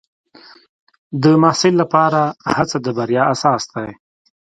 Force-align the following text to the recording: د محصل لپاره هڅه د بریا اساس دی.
د 1.23 1.25
محصل 1.41 1.73
لپاره 1.81 2.21
هڅه 2.55 2.77
د 2.85 2.87
بریا 2.97 3.23
اساس 3.33 3.63
دی. 3.73 3.89